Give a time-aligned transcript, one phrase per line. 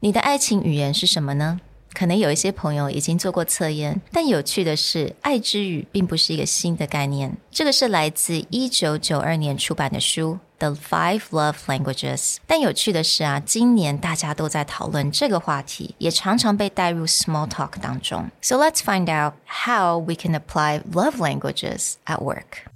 [0.00, 1.58] 你的爱情语言是什么呢？
[1.92, 7.36] 可能有一些朋友已经做过测验，但有趣的是，爱之语并不是一个新的概念。
[7.50, 12.16] 这个是来自一九九二年出版的书《The Five Love Languages》。
[12.46, 18.30] 但有趣的是啊，今年大家都在讨论这个话题，也常常被带入 small talk 当中。
[18.40, 22.67] So let's find out how we can apply love languages at work.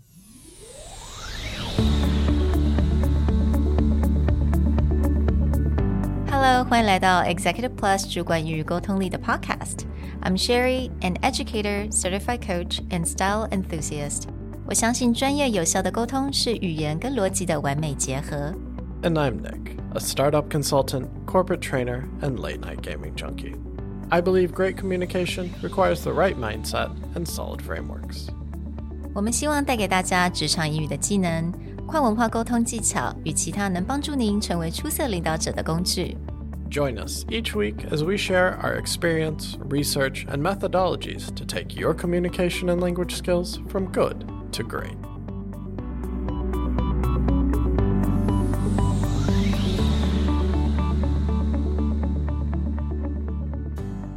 [6.41, 14.23] Hello，欢迎来到 Executive Plus 主管与沟通力的 Podcast。I'm Sherry, an educator, certified coach, and style enthusiast.
[14.65, 18.53] 我相信专业有效的沟通是语言跟逻辑的完美结合。
[19.03, 23.55] And I'm Nick, a startup consultant, corporate trainer, and late night gaming junkie.
[24.09, 28.29] I believe great communication requires the right mindset and solid frameworks.
[29.13, 31.51] 我们希望带给大家职场英语的技能、
[31.85, 36.15] 跨文化沟通技巧与其他能帮助您成为出色领导者的工具。
[36.72, 41.92] Join us each week as we share our experience, research, and methodologies to take your
[41.92, 44.96] communication and language skills from good to great.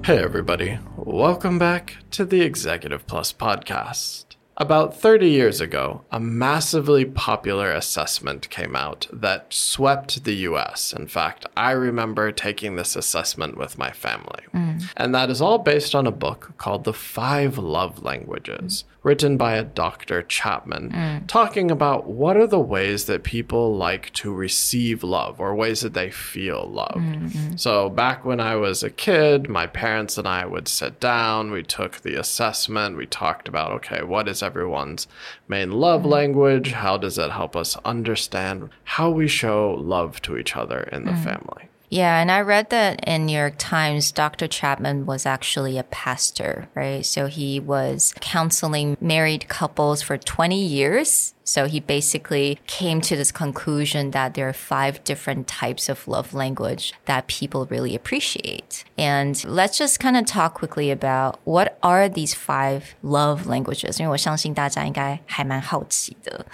[0.05, 0.79] Hey, everybody.
[0.95, 4.24] Welcome back to the Executive Plus podcast.
[4.57, 10.93] About 30 years ago, a massively popular assessment came out that swept the US.
[10.93, 14.43] In fact, I remember taking this assessment with my family.
[14.53, 14.83] Mm.
[14.95, 19.55] And that is all based on a book called The Five Love Languages, written by
[19.55, 20.23] a Dr.
[20.23, 21.27] Chapman, mm.
[21.27, 25.93] talking about what are the ways that people like to receive love or ways that
[25.93, 26.97] they feel loved.
[26.97, 27.55] Mm-hmm.
[27.55, 31.61] So, back when I was a kid, my parents and I would sit down, we
[31.61, 35.07] took the assessment, we talked about, okay, what is everyone's
[35.47, 36.09] main love mm-hmm.
[36.09, 36.71] language?
[36.71, 41.11] How does it help us understand how we show love to each other in the
[41.11, 41.23] mm-hmm.
[41.23, 41.69] family?
[41.90, 44.46] Yeah, and I read that in New York Times, Dr.
[44.46, 47.04] Chapman was actually a pastor, right?
[47.04, 51.34] So he was counseling married couples for 20 years.
[51.42, 56.32] So he basically came to this conclusion that there are five different types of love
[56.32, 58.84] language that people really appreciate.
[58.96, 63.98] And let's just kind of talk quickly about what are these five love languages.
[63.98, 66.46] 因为我相信大家应该还蛮好奇的。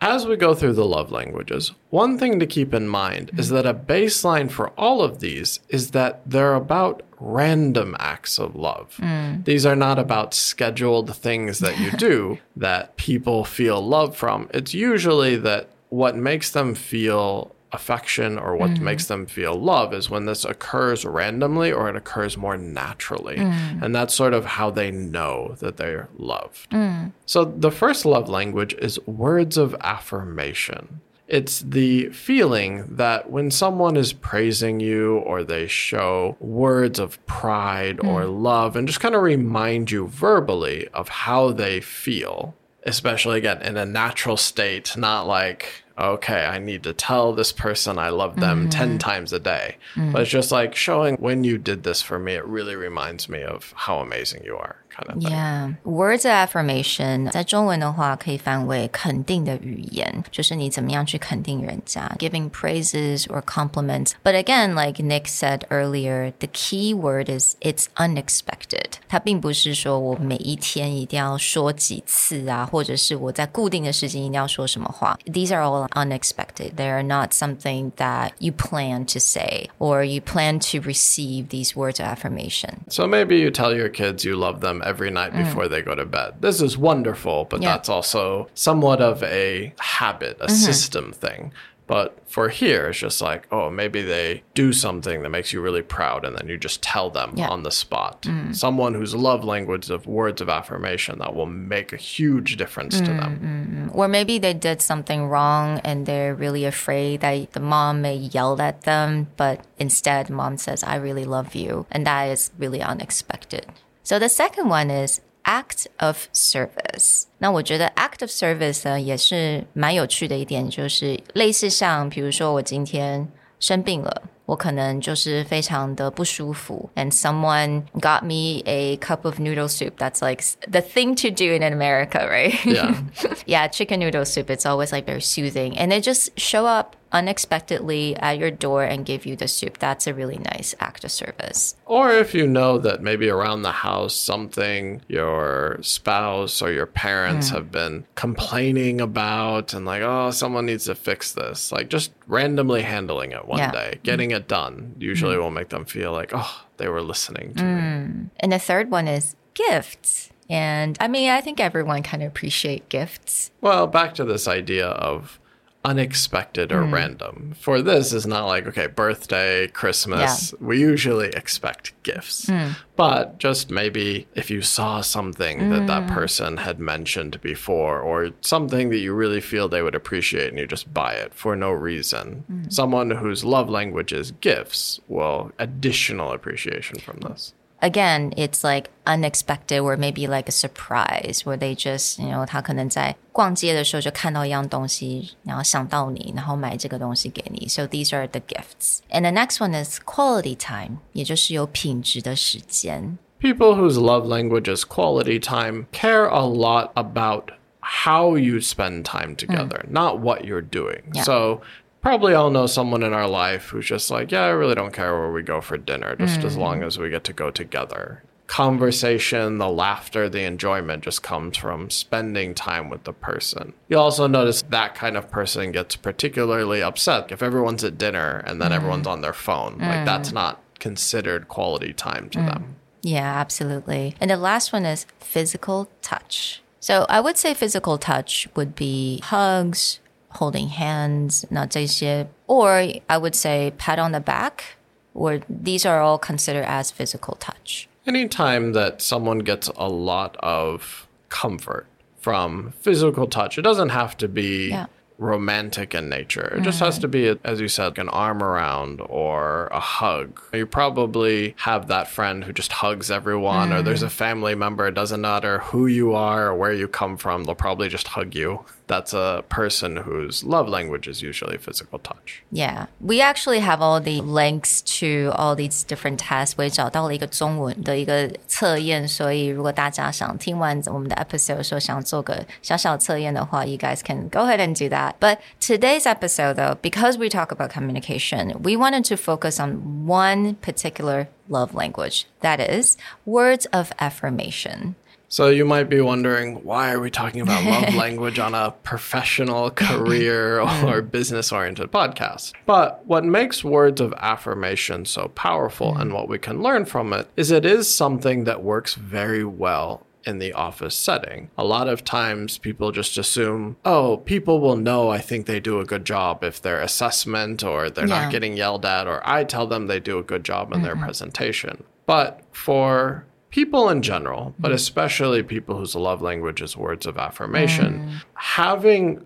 [0.00, 3.66] As we go through the love languages, one thing to keep in mind is that
[3.66, 8.96] a baseline for all of these is that they're about random acts of love.
[8.98, 9.44] Mm.
[9.46, 14.50] These are not about scheduled things that you do that people feel love from.
[14.52, 18.84] It's usually that what makes them feel affection or what mm-hmm.
[18.84, 23.36] makes them feel love is when this occurs randomly or it occurs more naturally.
[23.36, 23.82] Mm.
[23.82, 26.70] And that's sort of how they know that they're loved.
[26.70, 27.12] Mm.
[27.26, 31.00] So the first love language is words of affirmation.
[31.28, 37.98] It's the feeling that when someone is praising you or they show words of pride
[38.00, 38.42] or mm.
[38.42, 42.54] love and just kind of remind you verbally of how they feel,
[42.84, 47.99] especially again in a natural state, not like, okay, I need to tell this person
[47.99, 49.77] I love them 10 times a day.
[49.95, 53.43] But it's just like showing when you did this for me, it really reminds me
[53.43, 55.31] of how amazing you are, kind of thing.
[55.31, 64.13] Yeah, words of affirmation 在中文的话可以翻为肯定的语言，就是你怎么样去肯定人家，giving praises or compliments.
[64.23, 68.93] But again, like Nick said earlier, the key word is it's unexpected.
[69.07, 75.17] 它并不是说我每一天一定要说几次啊，或者是我在固定的时间一定要说什么话。
[75.25, 76.76] These are all unexpected.
[76.76, 81.76] They are not something that you plan to say or you plan to receive these
[81.76, 82.84] words of affirmation.
[82.88, 85.44] So maybe you tell your kids you love them every night mm.
[85.44, 86.34] before they go to bed.
[86.40, 87.72] This is wonderful, but Yeah.
[87.72, 90.54] that's also somewhat of a habit, a mm-hmm.
[90.54, 91.52] system thing.
[91.86, 95.82] But for here, it's just like, oh, maybe they do something that makes you really
[95.82, 97.48] proud, and then you just tell them Yeah.
[97.48, 98.22] on the spot.
[98.22, 98.54] Mm.
[98.56, 103.06] Someone whose love language of words of affirmation that will make a huge difference to
[103.06, 103.86] them.
[103.86, 108.02] Mm, mm, or maybe they did something wrong and they're really afraid that the mom
[108.02, 111.86] may yell at them, but instead, mom says, I really love you.
[111.92, 113.66] And that is really unexpected.
[114.02, 117.23] So the second one is act of service.
[117.37, 123.27] 那我觉得 act of service 呢也是蛮有趣的一点，就是类似像，比如说我今天
[123.59, 124.23] 生病了。
[124.47, 129.93] 我可能就是非常的不舒服，and someone got me a cup of noodle soup.
[129.97, 132.53] That's like the thing to do in America, right?
[132.65, 132.95] Yeah.
[133.45, 134.49] yeah, chicken noodle soup.
[134.49, 139.06] It's always like very soothing, and they just show up unexpectedly at your door and
[139.06, 139.78] give you the soup.
[139.78, 141.74] That's a really nice act of service.
[141.86, 147.48] Or if you know that maybe around the house something your spouse or your parents
[147.48, 147.56] hmm.
[147.56, 151.72] have been complaining about and like, oh, someone needs to fix this.
[151.72, 153.72] Like just randomly handling it one Yeah.
[153.72, 154.36] day, getting hmm.
[154.36, 155.40] it done, usually hmm.
[155.40, 158.28] will make them feel like, oh, they were listening to me.
[158.38, 160.28] And the third one is gifts.
[160.50, 163.50] And I mean, I think everyone kind of appreciate gifts.
[163.62, 165.40] Well, back to this idea of
[165.86, 166.92] unexpected or hmm.
[166.92, 167.54] random.
[167.60, 170.52] For this is not like, okay, birthday, Christmas.
[170.60, 172.48] We usually expect gifts.
[172.48, 172.70] Hmm.
[172.96, 176.14] But just maybe if you saw something that that hmm.
[176.14, 180.66] person had mentioned before or something that you really feel they would appreciate and you
[180.66, 182.66] just buy it for no reason.
[182.68, 189.79] Someone whose love language is gifts will additional appreciation from this Again, it's like unexpected
[189.79, 197.67] or maybe like a surprise where they just, you know, 他可能在逛街的时候就看到一样东西，然后想到你，然后买这个东西给你。
[197.67, 198.99] So these are the gifts.
[199.09, 203.17] And the next one is quality time, 也就是有品质的时间。
[203.39, 207.45] People whose love language is quality time care a lot about
[207.79, 211.01] how you spend time together, not what you're doing.
[211.13, 211.23] Yeah.
[211.23, 211.61] So,
[212.06, 215.18] probably all know someone in our life who's just like, yeah, I really don't care
[215.18, 216.86] where we go for dinner, just as long mm.
[216.86, 218.22] as we get to go together.
[218.46, 223.72] Conversation, the laughter, the enjoyment just comes from spending time with the person.
[223.88, 228.62] You also notice that kind of person gets particularly upset if everyone's at dinner and
[228.62, 229.10] then everyone's mm.
[229.10, 229.78] on their phone.
[229.78, 230.04] Like, mm.
[230.04, 232.76] that's not considered quality time to them.
[233.02, 234.14] Yeah, absolutely.
[234.20, 236.62] And the last one is physical touch.
[236.78, 239.98] So I would say physical touch would be hugs,
[240.35, 242.69] holding hands, 那这些, or
[243.07, 244.77] I would say pat on the back,
[245.13, 247.87] or these are all considered as physical touch.
[248.07, 251.85] Anytime that someone gets a lot of comfort
[252.19, 254.85] from physical touch, it doesn't have to be Yeah.
[255.17, 256.55] romantic in nature.
[256.57, 260.41] It just has to be, as you said, an arm around or a hug.
[260.51, 264.95] You probably have that friend who just hugs everyone, or there's a family member, it
[264.95, 268.61] doesn't matter who you are or where you come from, they'll probably just hug you.
[268.87, 272.43] That's a person whose love language is usually physical touch.
[272.51, 276.55] Yeah, we actually have all the links to all these different tests.
[276.57, 285.13] 我也找到了一个中文的一个测验，所以如果大家想听完我们的 episode 说想做个小小测验的话，you guys can go ahead and do that.
[285.21, 290.55] But today's episode, though, because we talk about communication, we wanted to focus on one
[290.61, 292.25] particular love language.
[292.41, 294.95] That is words of affirmation.
[295.28, 299.70] So you might be wondering, why are we talking about love language on a professional,
[299.72, 302.52] career, or business oriented podcast?
[302.64, 307.28] But what makes words of affirmation so powerful and what we can learn from it
[307.36, 311.50] is it is something that works very well in the office setting.
[311.56, 315.78] A lot of times people just assume, oh, people will know I think they do
[315.78, 318.22] a good job if their assessment or they're Yeah.
[318.22, 320.94] not getting yelled at or I tell them they do a good job in their
[320.94, 321.04] mm-hmm.
[321.04, 321.84] presentation.
[322.06, 323.24] But for
[323.56, 324.74] people in general, but mm-hmm.
[324.74, 328.22] especially people whose love language is words of affirmation, mm.
[328.34, 329.24] having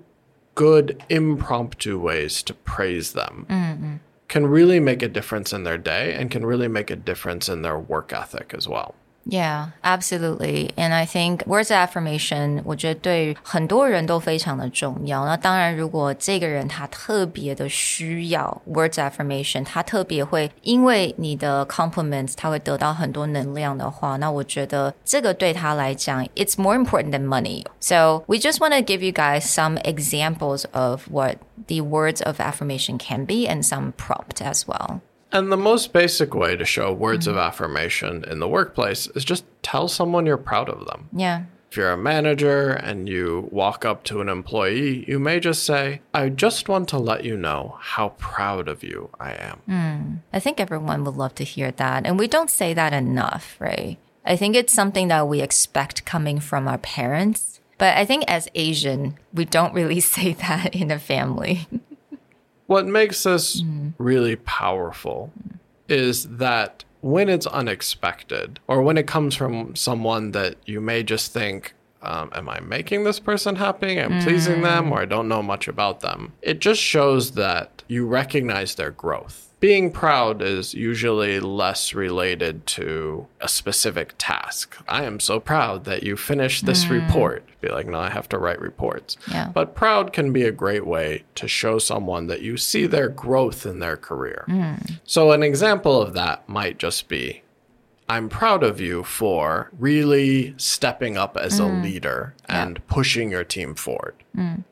[0.54, 3.96] good impromptu ways to praise them mm-hmm.
[4.28, 7.62] can really make a difference in their day and can really make a difference in
[7.62, 8.94] their work ethic as well.
[9.27, 10.69] Yeah, absolutely.
[10.77, 15.25] And I think words of affirmation 我觉得对于很多人都非常的重要。
[15.25, 27.65] 那当然，如果这个人他特别的需要 words of affirmation，他特别会因为你的 compliments，他会得到很多能量的话，那我觉得这个对他来讲，it's more important than money.
[27.79, 32.39] So we just want to give you guys some examples of what the words of
[32.39, 34.99] affirmation can be and some prompt as well.
[35.32, 37.46] And the most basic way to show words of mm-hmm.
[37.46, 41.08] affirmation in the workplace is just tell someone you're proud of them.
[41.12, 41.44] Yeah.
[41.70, 46.00] If you're a manager and you walk up to an employee, you may just say,
[46.12, 49.60] I just want to let you know how proud of you I am.
[49.66, 50.14] Hmm.
[50.32, 52.06] I think everyone would love to hear that.
[52.06, 53.98] And we don't say that enough, right?
[54.24, 57.60] I think it's something that we expect coming from our parents.
[57.78, 61.68] But I think as Asian, we don't really say that in a family.
[62.70, 63.64] What makes this
[63.98, 65.32] really powerful
[65.88, 71.32] is that when it's unexpected or when it comes from someone that you may just
[71.32, 74.00] think, um, am I making this person happy?
[74.00, 76.32] I'm pleasing them, or I don't know much about them.
[76.42, 79.49] It just shows that you recognize their growth.
[79.60, 84.76] Being proud is usually less related to a specific task.
[84.88, 87.02] I am so proud that you finished this mm.
[87.02, 87.44] report.
[87.60, 89.18] Be like, no, I have to write reports.
[89.30, 89.50] Yeah.
[89.52, 93.66] But proud can be a great way to show someone that you see their growth
[93.66, 94.46] in their career.
[94.48, 94.98] Mm.
[95.04, 97.42] So, an example of that might just be
[98.10, 101.80] I'm proud of you for really stepping up as a mm.
[101.84, 104.13] leader and pushing your team forward.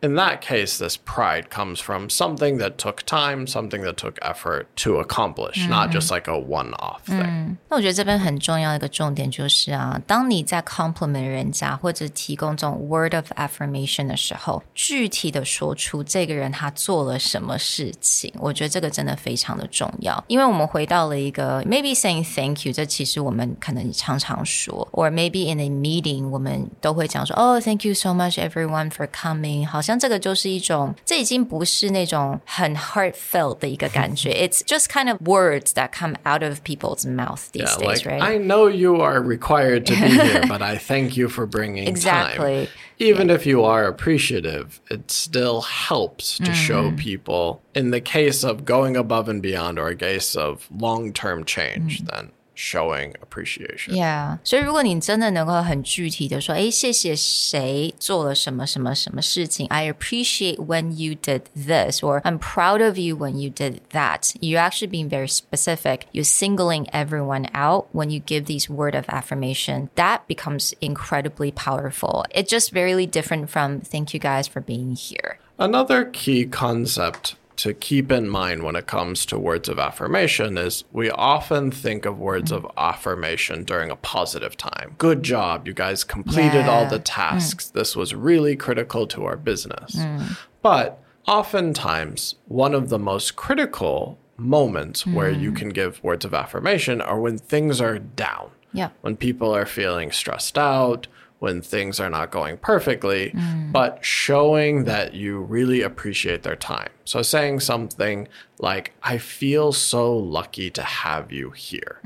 [0.02, 4.66] In that case, this pride comes from something that took time, something that took effort
[4.84, 7.56] to accomplish, not just like a one off thing.
[7.70, 20.22] 那我觉得这边很重要的一个重点就是啊，当你在 compliment 人家或者提供这种 word of affirmation 的时候，具体的说出这个人他做了什么事情，我觉得这个真的非常的重要。
[20.28, 29.08] 因为我们回到了一个 maybe saying thank you，这其实我们可能常常说，or maybe in a meeting 我们都会讲说，哦 ，thank you so much everyone for
[29.08, 37.78] coming，好像这个就是一种，这已经不是那种很 heartfelt 的一个感觉，it's just kind of words that come out of people's mouth these Yeah,
[37.78, 38.22] days, like, right?
[38.22, 42.66] I know you are required to be here, but I thank you for bringing Exactly.
[42.66, 42.68] time.
[43.00, 48.64] Even if you are appreciative, it still helps to show people, in the case of
[48.64, 53.96] going above and beyond or a case of long term change, then showing appreciation.
[53.96, 64.36] Yeah，所以如果你真的能够很具体的说，哎，谢谢谁做了什么什么什么事情，I appreciate when you did this, or I'm proud of you when you did that.
[64.40, 66.02] You're actually being very specific.
[66.12, 69.90] You're singling everyone out when you give these word of affirmation.
[69.96, 72.24] That becomes incredibly powerful.
[72.30, 75.40] It's just very different from thank you guys for being here.
[75.58, 80.85] Another key concept to keep in mind when it comes to words of affirmation is
[80.93, 84.95] we often think of words of affirmation during a positive time.
[84.97, 87.05] Good job, you guys completed all the mm.
[87.05, 87.69] tasks.
[87.71, 89.97] This was really critical to our business.
[89.97, 90.39] Mm.
[90.63, 95.57] But oftentimes, one of the most critical moments where you mm.
[95.57, 98.91] can give words of affirmation are when things are down Yeah.
[99.01, 101.09] when people are feeling stressed out,
[101.41, 103.33] when things are not going perfectly,
[103.73, 106.91] but showing that you really appreciate their time.
[107.08, 108.28] So saying something
[108.60, 112.00] like, I feel so lucky to have you here.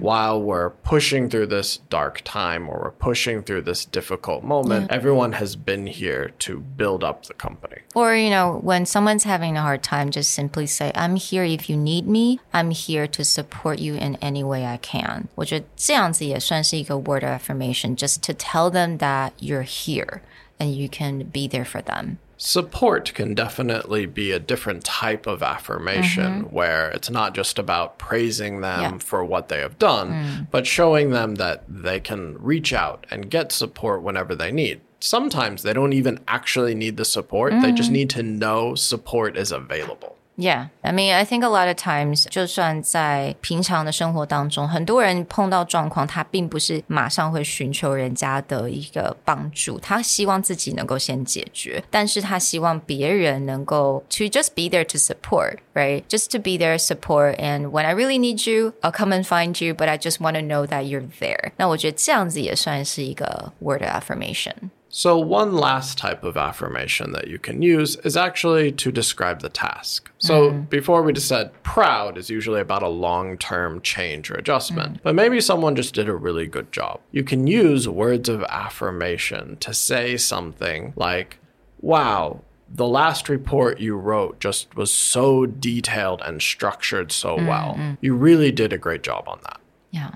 [0.00, 5.32] While we're pushing through this dark time or we're pushing through this difficult moment, everyone
[5.32, 7.78] has been here to build up the company.
[7.94, 11.70] Or, you know, when someone's having a hard time, just simply say, I'm here if
[11.70, 12.38] you need me.
[12.52, 15.28] I'm here to support you in any way I can.
[15.34, 20.20] 我觉得这样子也算是一个 word of affirmation, just to tell them that you're here
[20.58, 22.18] and you can be there for them.
[22.45, 26.53] Support can definitely be a different type of affirmation mm-hmm.
[26.53, 28.97] where it's not just about praising them Yeah.
[28.97, 30.47] for what they have done, mm.
[30.51, 34.81] but showing them that they can reach out and get support whenever they need.
[34.99, 37.93] Sometimes they don't even actually need the support, they just mm.
[37.93, 40.17] need to know support is available.
[40.40, 55.56] Yeah, I mean, I think a lot of times，就算在平常的生活当中，很多人碰到状况，他并不是马上会寻求人家的一个帮助，他希望自己能够先解决，但是他希望别人能够 to just be there to support,
[55.74, 56.04] right?
[56.08, 59.60] Just to be there support, and when I really need you, I'll come and find
[59.60, 61.50] you, but I just want to know that you're there.
[61.56, 64.70] 那我觉得这样子也算是一个 word of affirmation.
[64.95, 69.49] So, one last type of affirmation that you can use is actually to describe the
[69.49, 70.11] task.
[70.19, 70.61] So, mm-hmm.
[70.65, 75.01] before we just said proud is usually about a long term change or adjustment, mm-hmm.
[75.01, 76.99] but maybe someone just did a really good job.
[77.11, 81.39] You can use words of affirmation to say something like,
[81.81, 82.41] wow.
[82.69, 87.73] The last report you wrote just was so detailed and structured so well.
[87.79, 87.93] Mm-hmm.
[88.01, 89.59] You really did a great job on that.
[89.89, 90.11] Yeah.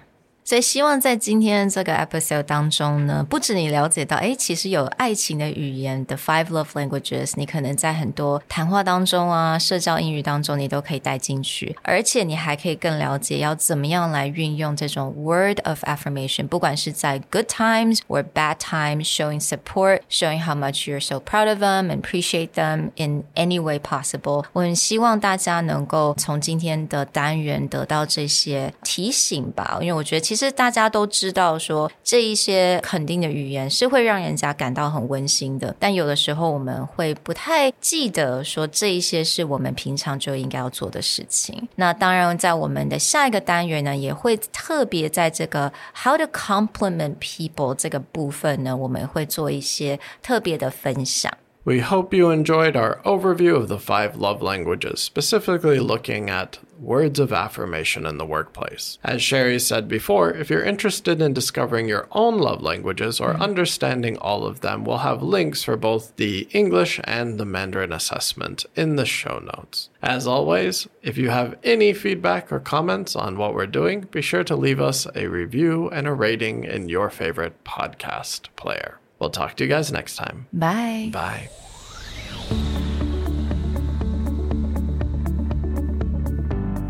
[0.48, 19.46] 所以希望在今天这个 episode 当中呢，不止你了解到，哎，其实有爱情的语言的 five love languages，你可能在很多谈话当中啊、社交英语当中，你都可以带进去，而且你还可以更了解要怎么样来运用这种 word of affirmation，不管是在 good times or bad times, showing
[19.46, 23.78] support, showing how much you're so proud of them and appreciate them in any way
[23.78, 24.46] possible。
[24.54, 41.69] 我很希望大家能够从今天的单元得到这些提醒吧，因为我觉得其实实大家都知道说这一些肯定的语言是会让人家感到很温馨的，但有的时候我们会不太记得说这一些是我们平常就应该要做的事情。
[41.77, 51.33] 那当然，在我们的下一个单元呢，也会特别在这个 how to compliment people 这个部分呢，我们会做一些特别的分享。
[51.65, 57.20] We hope you enjoyed our overview of the five love languages, specifically looking at words
[57.20, 58.98] of affirmation in the workplace.
[59.04, 63.42] As Sherry said before, if you're interested in discovering your own love languages or mm-hmm.
[63.42, 68.66] understanding all of them, we'll have links for both the English and the Mandarin assessment
[68.76, 69.90] in the show notes.
[70.02, 74.44] As always, if you have any feedback or comments on what we're doing, be sure
[74.44, 79.00] to leave us a review and a rating in your favorite podcast player.
[79.20, 80.48] We'll talk to you guys next time.
[80.54, 81.10] Bye.
[81.12, 81.50] Bye.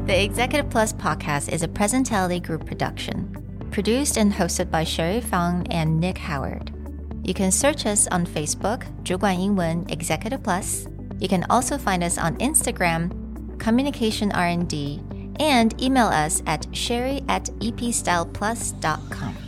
[0.06, 3.34] The Executive Plus podcast is a Presentality Group production,
[3.70, 6.72] produced and hosted by Sherry Fang and Nick Howard.
[7.24, 10.86] You can search us on Facebook, 主管英文 Executive Plus.
[11.20, 13.10] You can also find us on Instagram,
[13.58, 15.00] Communication R&D,
[15.38, 19.45] and email us at sherry at epstyleplus.com.